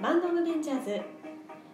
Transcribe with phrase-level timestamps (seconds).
[0.00, 0.90] バンドのベンチャーズ。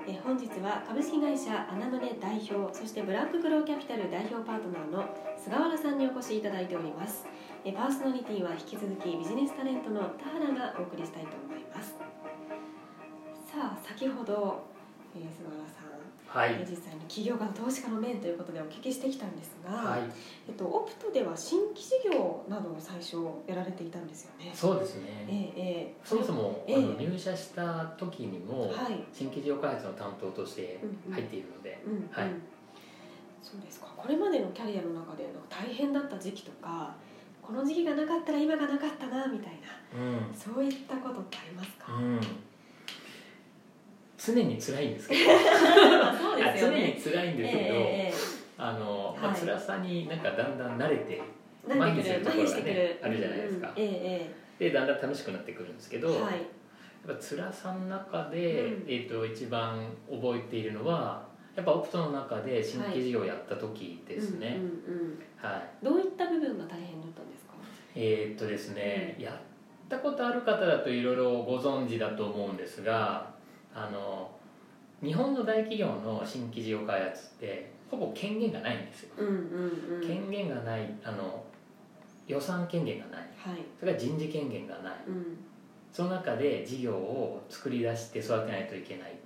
[0.06, 5.04] え本日は株式会社アナムネ代表そしてブラックグローキャピタル代表パートナーの
[5.36, 7.26] 菅原さんにお越しいただいております。
[7.66, 11.96] えパーソナリティは引き続きビジネスタレントの田原がお送りしたいと思います。
[13.44, 14.64] さあ先ほど、
[15.14, 15.93] え菅原さん
[16.34, 16.50] はい。
[16.50, 20.00] えー実際に起業家の投資家の面ということでお聞きしてきたんですが、はい。
[20.48, 24.50] えっと、オプトでは新規事業などを最初やられていたんですよね。
[24.52, 25.52] そうですえね。
[25.56, 26.76] えええそもそも、ええ。
[26.76, 32.08] あの入社した時にも、はい新規事業開発の担当として入っているので、うんうん。
[32.10, 32.30] はい。
[33.40, 33.86] そうですか。
[33.96, 36.96] これまでのキャリアの中で大変だった時期とか
[37.42, 40.34] この時期がなかったら今がなかったなみたいなうん。
[40.34, 42.20] そういったことってありますか、うん、
[44.24, 45.20] 常に辛いんですけど。
[45.30, 47.00] そうですよ常にね。
[47.04, 48.14] 辛いんですけど、ええ
[48.56, 51.20] あの、まあ、はい辛さになんかだんだん慣れて
[51.68, 53.72] 麻痺するところがねあるじゃないですか。
[53.74, 56.18] でだんだん楽しくなってくるんですけど、はい。
[56.18, 56.28] や
[57.12, 58.84] っぱ辛さの中で、うん。
[58.86, 64.58] えー、と一番覚えているのはやっぱオプトの中で新規事業をやった時ですね、
[65.82, 67.54] どういった部分が大変だったんですか？
[67.94, 69.34] えーっとですね、やっ
[69.88, 73.33] たことある方だといろいろご存知だと思うんですが
[73.74, 74.30] あの
[75.02, 79.34] 日本の大企業の新規事業開発ってほぼ権限がないんですよ、うんうん
[80.00, 80.06] うん。
[80.06, 81.44] 権限がないあの
[82.26, 83.58] 予算権限がないはい。
[83.78, 85.36] それから人事権限がないうん
[85.92, 89.16] その中で事業を作り出して育てないといけない、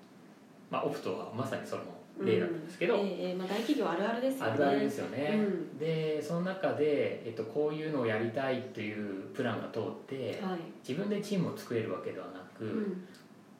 [0.71, 1.83] まあ、オプトはまさにその
[2.21, 4.53] 例だったんですけど、ええええまあ大企業あるあるですよね。
[4.53, 10.59] あるあるですよね、うんでその中で、えっと、こういうのをやりたいというプランが通ってはい。
[10.87, 13.09] 自分でチームを作れるわけではなく、うん。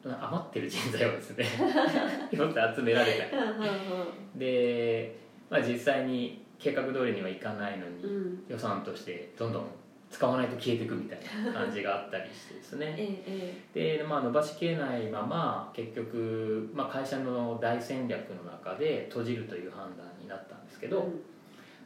[0.03, 1.45] 余ってる人材をですね
[2.31, 4.37] 一つ集められた。
[4.37, 5.15] で、
[5.49, 8.11] まあ、実際に計画通りにはいかないのに、うん。
[8.11, 8.43] うん。
[8.47, 9.65] 予算としてどんどん
[10.09, 12.95] 使わないと消えていくみたいな感じがあったりしてですね。
[12.97, 20.89] えええで、まあ、伸ばしきれないまま結局、まあ、会社の大戦略の中で閉じるという判断になったんですけえ。
[20.89, 21.07] ど、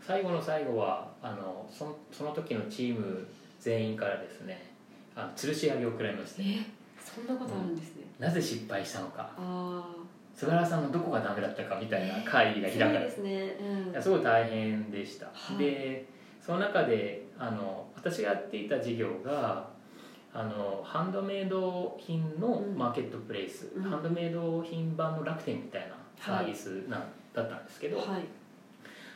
[0.02, 3.26] 最後の最後はあのそのその時のチーム
[3.60, 4.72] 全員からですね
[5.16, 6.83] あの吊るし上げを食らいましてえ？
[7.14, 8.04] そんなことあるんですね。
[8.20, 9.96] なぜ失敗したのかあ
[10.36, 12.72] 菅原さんのどこがダメだったかみたいな会議があ。
[12.72, 13.92] 開かれてすごいですね。
[13.94, 14.02] うん。
[14.02, 16.06] すごい大変でした、はいで
[16.44, 19.66] その中であの私がやっていた事業が
[20.34, 27.04] あのハンドメイド品のうんマーケットプレイス、うんハンドメイド品版の楽天みたいなサービスなん、
[27.34, 28.06] だったんですけど、はい。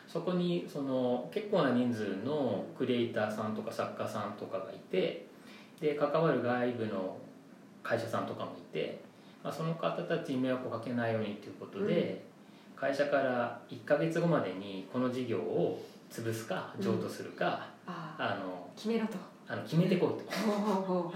[0.07, 5.27] そこにその結構な人数のクリエイターさんとか作家さんとかがいて
[5.81, 7.17] で関わる外部の
[7.87, 8.99] 会社さんとかもいて、
[9.43, 12.21] まあ、その方たちに迷惑をかけないようにということで、
[12.75, 15.81] 会社から1ヶ月後までにこの事業を
[16.11, 18.37] 潰すか譲渡するか、ああ。
[18.39, 19.13] あの決めろと。
[19.47, 21.13] あの決めてこいと。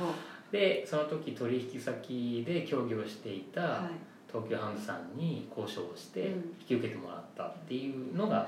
[0.52, 4.12] でその時取引先で協議をしていたはい。
[4.32, 8.48] 東急ハンズさんに交渉をしてうん引き受けてもらったっていうのが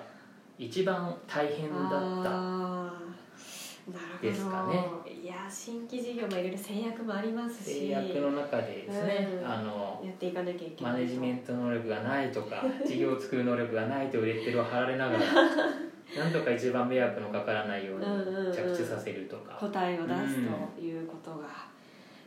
[0.58, 3.14] 一番大変だったあーなるほど
[4.22, 4.86] ですかね。
[5.12, 7.80] いや新規事業もいろいろ制約もありますし。
[7.80, 9.52] 制約の中でですね、うん。
[9.52, 15.20] あのやっていかなきゃいけないマネジメント能力がないとか事業を作る能力がないというレッテルを貼られながら
[16.24, 18.54] なんとか一番迷惑のかからないようにうんうんうん。
[18.54, 20.36] 着地させるとか、答えを出す
[20.76, 21.48] ということが、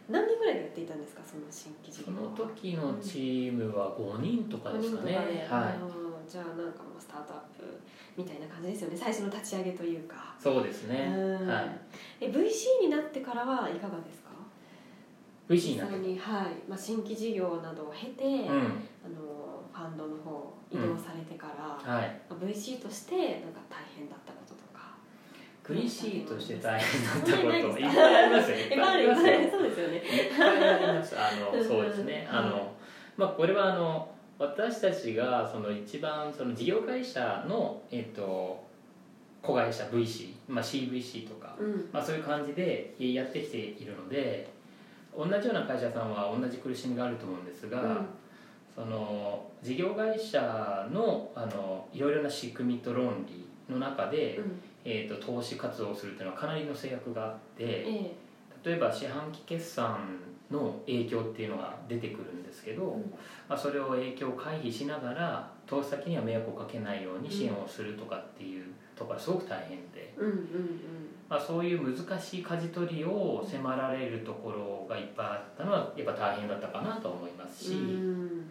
[0.09, 2.31] 何人ぐらいでやっていたんですかその新規事そ業は？
[2.31, 5.77] の時のチームは5人とかですかね、5人とかではい。
[5.81, 7.63] うんじゃあなんかもうスタートアップ
[8.17, 11.47] みたいな感じですよね最初の立ち上げというか、そうですね、うん。
[11.47, 11.71] はい。
[12.21, 14.31] え VC になってからはいかがですか
[15.49, 16.69] ？VC になってに、はい。
[16.69, 18.49] まあ、新規事業などを経て、うん。
[18.49, 22.21] あのファンドの方移動されてから、はい。
[22.29, 24.97] まあ VC としてなんか大変だったこととか。
[25.63, 27.79] VC として大変だったこと。
[27.79, 28.57] いっぱいありますよ。
[28.57, 29.33] いっぱいありますよ。
[29.53, 30.03] そうですよね。
[31.17, 32.29] あのうんそうですね。
[32.31, 32.73] あの、
[33.17, 38.65] まあ、これはあの私たちがその一番その事業会社の、えっと
[39.43, 41.89] 子会社 VC、まあ、CVC とか、うん。
[41.93, 44.51] まあ、そういう感じでやってきているので
[45.17, 48.07] 同じような会社さんは同じ苦しみがあると思うんですが、うん。
[48.75, 54.61] その事業会社のあのいろいろな仕組みと論理の中で、うん。
[54.89, 58.15] えー、と投資活動をするっていうのはかなりの制約があってえ
[58.67, 59.97] 例えば四半期決算
[60.51, 63.01] の影響っていうのが出てくるんですけど、うん。
[63.49, 68.65] まあ、それを影響を回避しながら投資先には迷惑をかけないように支援をするとかっていう
[68.97, 70.39] ところがすごく大変で、えうんうん。
[71.29, 77.73] まあ、そういう難しい舵取りを迫られるところがいっぱいあったのはやっぱ大変だったかなと思いますし。
[77.73, 78.43] うん。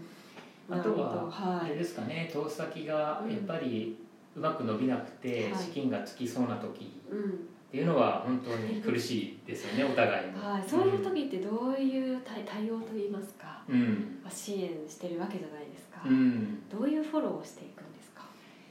[0.70, 4.00] あとはあれですかね投資先がやっぱり
[4.36, 5.64] うまく伸びなくてはい。
[5.64, 14.20] 資金がつきそうな時うんっっていうのは本当に苦しいですよねお互いに、はい、そういう時ってどういう対対応といいますか、うん。
[14.24, 18.24] まあ、支援してるわけじゃないですか、うん、どういうフォローをしていくんですか？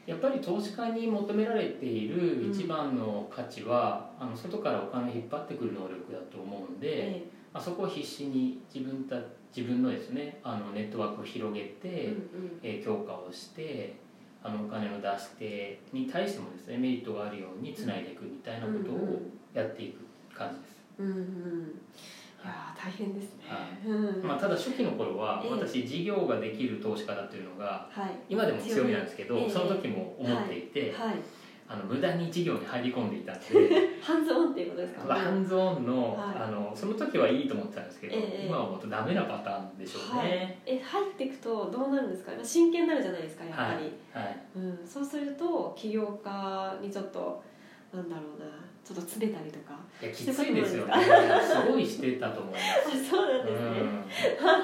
[0.06, 9.16] やっぱり投資家に求められている一番の価値は、あの外からお金を引っ張ってくる能力だと思うんで、えまあ、そこを必死に自分た
[9.54, 12.60] 自分のですねあのネットワークを広げて、えうんうん。
[12.62, 13.96] えー強化をして
[14.46, 19.22] あのお金の出し手に対してもですねメリットがあるようにつないでいくみたいなことを
[19.54, 21.80] やっていく感じです、うんうん
[22.44, 25.50] いやー大変ですね、はうんまあ、ただ初期の頃はええ。
[25.50, 28.10] 私事業ができる投資家だというのがはい。
[28.28, 31.14] 今でも強みなんですけどええその時も思っていてはい
[31.66, 33.44] あの無駄に事業に入り込んでいたんで
[34.02, 36.42] ハンズオンっていうことですか、ハンズオンのはい。
[36.42, 40.28] あのその時はいいと思ってたんですけどええ今はもっとダメなパターンでしょうはい。
[40.28, 40.60] ね。
[40.66, 42.32] え入っていくとどうなるんですか？
[42.42, 44.36] 真剣になるじゃないですかやっぱり、はい。
[44.56, 49.74] うん、そうすると起業家にちょっとょっと詰めたりとか。
[50.02, 50.94] いやきついですよね。
[51.42, 52.64] すごいしてたと思います。
[52.88, 53.68] あそうなんですね、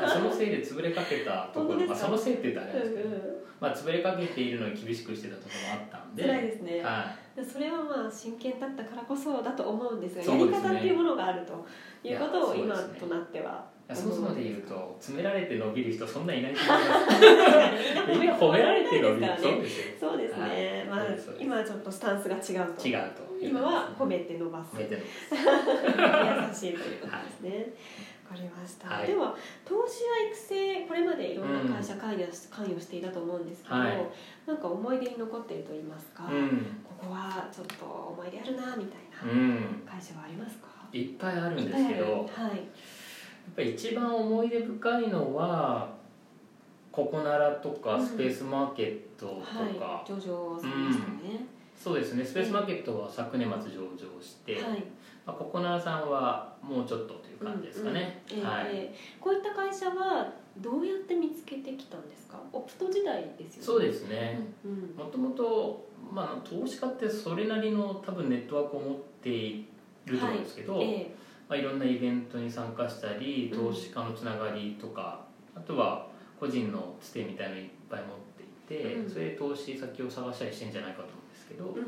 [0.03, 3.17] うん、そのせいで潰れかけたところ、まあ、そのせいって言ったらあれうんですけど、
[3.61, 6.23] まあ、潰れかけているのに厳しくしてたところもあったんで。
[6.25, 10.41] 辛いですね、はそれはまあ真剣だったからこそだと思うんですがね。
[10.41, 11.67] やり方っていうものがあると
[12.07, 18.13] いうことを今となってはい、そもそもで言うと詰められて伸びる人そんないないと思います。
[18.13, 20.99] みみんな褒められて伸びるねそうですよそうですね、はい。
[20.99, 21.07] まあ
[21.39, 22.87] 今はちょっとスタンスが違うと。
[22.87, 27.73] 違うと今は褒めて伸ばす優しいということですね。
[28.31, 28.89] わ、かりました。
[28.89, 29.35] はいでは
[29.65, 34.07] 投資や育成これまでいろんな会社関与し関与していたと思うんですけど、はい
[34.47, 40.69] なんか思い出に残っていると言いますか、うんここはちょっと思い出あるなみたいなうん会社はありますか？
[40.93, 42.61] いっぱいあるんですけどやっはい。
[43.57, 45.89] ぱり一番思い出深いのは
[46.93, 49.35] ココナラとかうんスペースマーケットと
[49.81, 50.09] か、はい。
[50.09, 51.47] 上場されましたね。
[51.81, 52.23] そうですね。
[52.23, 54.85] スペースマーケットは昨年末上場して、はい。
[55.25, 58.45] まあ、ココナラさんはもうちょっとという感じですかね、うんうん。
[58.45, 58.67] えーはい。
[58.71, 62.39] えーこういった会社はどうやって見つけてきたんですか？
[62.53, 63.67] オプト時代ですよね。
[63.67, 64.39] そうですね。
[64.63, 65.07] うんうん。
[65.07, 69.67] もともとまあ投資家ってそれなりの多分ネットワークを持ってい
[70.05, 71.11] ると思うんですけど、え
[71.49, 75.25] まあ、いろんなイベントに参加したり投資家のつながりとか、
[75.55, 79.11] あとは個人のつてみたいのいっぱい持っていて、うん。
[79.11, 81.09] それで投資先を探したりしてんじゃないかと
[81.51, 81.85] けど、ーうん。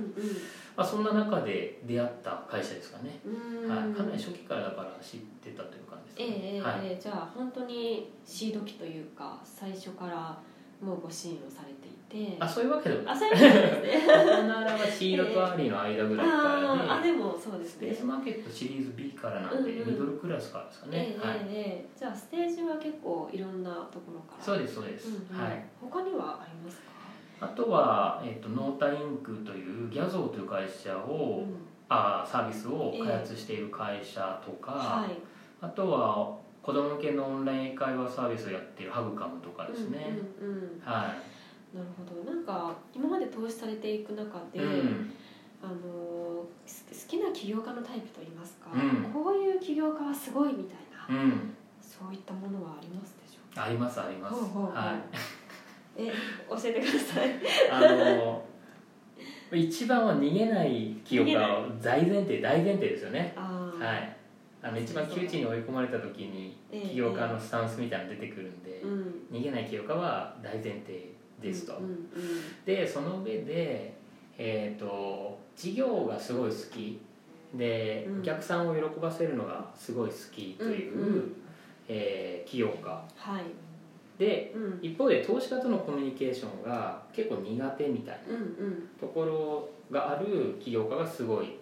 [0.76, 3.64] まあ、そんな中で出会った会社ですかね、うん。
[3.64, 7.00] うんはい、かなり初期からだから知ってたという感じですね、ええええはい、ええ。
[7.00, 10.38] じゃあ本当にシード期というか最初から
[10.82, 12.36] もうご支援をされていて。
[12.38, 14.06] あそういうわけでもあそういうことですね。
[14.06, 17.86] ココナラはシードとアーリーの間ぐらいから で、あーあでもそうですね。
[17.88, 19.92] スペースマーケットシリーズ B からなんで、うんうん。
[19.94, 21.86] ミドルクラスからですかね、ええはい、え。
[21.96, 24.44] じゃあステージは結構いろんなところから。
[24.44, 25.42] そうですそうです、うんうん。
[25.42, 25.64] はい。
[25.80, 26.91] 他にはありますか？
[27.42, 31.56] あとは、えー、とノータインクというギャゾーという会社を、うん。
[31.94, 35.18] あサービスを開発している会社とか、はい。
[35.60, 40.80] あとは子供向けのオンライン英会話サービスをやっているハグカムとかですね、うんうんうん。
[40.82, 41.14] は
[41.74, 42.32] なるほど。
[42.32, 45.12] なんか今まで投資されていく中い、で、うん、
[45.62, 49.12] あのす好きな起業家のタイプといいますか、うん。
[49.12, 50.76] こういう起業家はすごいみたい
[51.14, 53.64] な、うん、そういったものはありますでしょうか？
[53.64, 54.74] ありますあります、ほうほうほう。
[54.74, 54.94] はい
[55.96, 56.12] え
[56.48, 57.30] 教えてください。
[57.70, 58.44] あの
[59.52, 63.34] 一番は逃げない起業家は大前提大前提ですよね。
[63.36, 64.16] はい。
[64.62, 69.14] あの一番窮地に追い込まれた時にええ起業家のスタンスみたいなの出てくるんで、うん。
[69.30, 72.64] 逃げない起業家は大前提ですと、うんうん。
[72.64, 73.94] でその上で、
[74.38, 77.00] えー、と事業がすごい好き。
[77.54, 78.20] で、うん。
[78.20, 81.36] お客さんを喜ばせるのがすごい好きという、うんうん。
[81.88, 82.88] えー起業家。
[83.16, 83.44] はい
[84.22, 84.78] でうん。
[84.82, 88.34] 一方で投資家とのコミュニケーションが結構苦手みたいな
[89.00, 91.58] ところがある起業家がすごい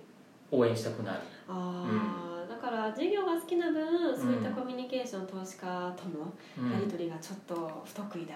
[0.51, 1.21] 応援したくなる。
[1.49, 6.73] ああ、だから事業が好きな分そういったコミュニケーション、投資家とのうん。
[6.73, 8.35] やり取りがちょっと不得意だ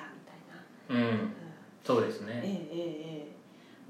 [0.88, 1.20] みたいな、うん。
[1.20, 1.32] うん。
[1.84, 2.40] そうですね。
[2.44, 3.34] えええええ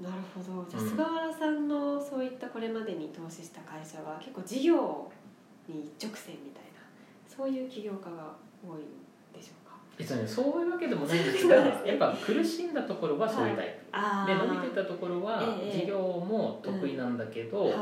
[0.01, 0.03] え。
[0.03, 0.65] なるほど。
[0.69, 5.09] じゃあうん菅原さんのそういったこれまでに投資した会社は結構事業
[5.69, 6.81] に一直線みたいな
[7.25, 8.83] そういう起業家が多いん
[9.33, 9.64] でしょうか？
[9.97, 17.73] えっとねそういうわけでもないんですが やっぱ苦しんだところはそういうタイプ、あで伸びてたところはええ事業も得意なんだけど、はい。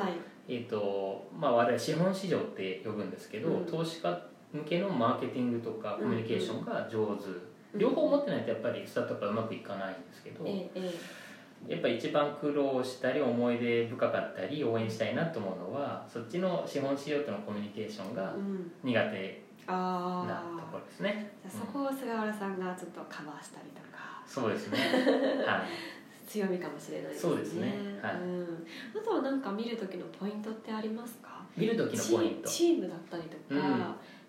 [0.45, 3.65] えーとまあ、我々資本市場って呼ぶんですけど、うん。
[3.65, 7.79] 投資家向けのマーケティングとかコミュニケーションが上手、うん。
[7.79, 11.23] 両方持ってないとやっぱりスタートアップはうまくいかないんですけど、えええ
[11.67, 18.71] やっぱり一番苦労したり思い出深かったり応援したいなと思うのはそっちの資本市場とのコミュニケーションえがうん。
[18.83, 20.52] 苦手あな
[20.93, 24.21] ですね、じゃあそこを菅原さんがちょっとカバーしたりとか。
[24.27, 24.77] そうですね。
[25.45, 26.27] はい。
[26.27, 27.31] 強みかもしれないですね。
[27.33, 27.99] そうですね。
[28.01, 28.15] はい。
[28.15, 31.43] うん、あとは何か見る時のポイントってありますか？
[31.57, 32.47] 見る時のポイント。
[32.49, 33.61] チチームだったりとか、うん。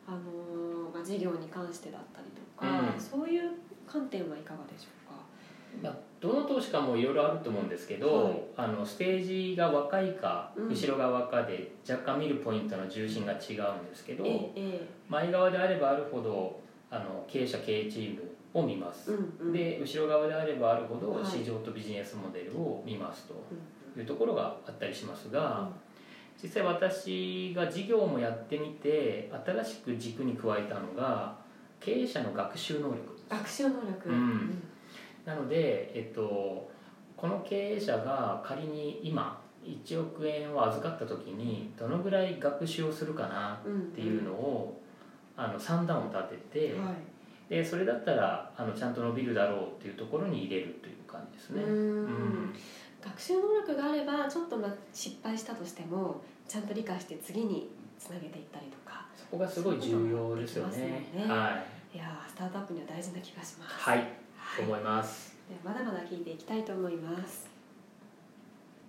[0.06, 3.00] あのーまあ、事業に関してだったりとか、うん。
[3.00, 3.50] そういう
[3.86, 5.03] 観点はいかがでしょうか？
[5.03, 5.03] まあ、
[6.20, 8.42] どの投資家もいろいろあると思うんですけど、はい。
[8.56, 10.68] あのステージが若いか、うん。
[10.68, 16.58] 後ろ側かで若干見るポイントの重心が違うんですけど、えええ前側であればあるほど
[16.90, 18.22] あの経営者経営チーム
[18.54, 19.52] を見ます、えうんうん。
[19.52, 21.24] で後ろ側であればあるほどはい。
[21.26, 24.00] 市場とビジネスモデルを見ますとうん。
[24.00, 25.68] いうところがあったりしますが、
[26.42, 31.36] 実際私が事業もやってみて新しく軸に加えたのが
[31.80, 34.62] 経営者の学習能力学習能力、うん
[35.24, 36.70] なので、えっと、
[37.16, 44.80] この経営者が仮に今1億円を預かった時にどのぐらい学習をするかなうんっていうのを、
[45.36, 46.94] あの算段を立てて、はい。
[47.48, 51.62] でそれだったらあのちゃんと伸びるだろうっていうところに入れるという感じですね。
[51.62, 52.04] ううん。
[52.06, 52.54] ん。
[53.02, 59.04] 学習能力があればちょっとまあ失敗したとしてもちゃんと理解して次につなげていったりとか。
[59.14, 61.06] そこがすごい重要ですよね。
[61.14, 61.24] ね。
[61.26, 61.62] は
[61.92, 63.74] い、いやースタートアップには大事な気がします。
[63.78, 64.08] はい、
[64.62, 65.34] 思います。
[65.48, 67.53] ではまだまだ聞いていきたいと思います